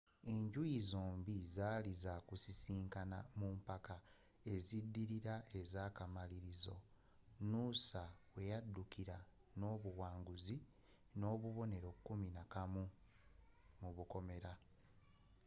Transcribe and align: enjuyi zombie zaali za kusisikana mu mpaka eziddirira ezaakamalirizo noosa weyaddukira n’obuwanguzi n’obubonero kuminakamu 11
enjuyi 0.33 0.77
zombie 0.91 1.41
zaali 1.55 1.93
za 2.03 2.13
kusisikana 2.27 3.17
mu 3.39 3.49
mpaka 3.59 3.95
eziddirira 4.53 5.35
ezaakamalirizo 5.59 6.75
noosa 7.49 8.03
weyaddukira 8.35 9.17
n’obuwanguzi 9.59 10.57
n’obubonero 11.19 11.91
kuminakamu 12.05 12.83
11 14.01 14.53